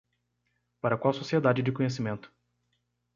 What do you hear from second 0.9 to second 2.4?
qual sociedade de conhecimento.